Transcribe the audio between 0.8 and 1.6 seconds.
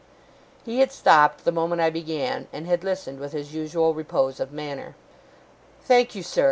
stopped the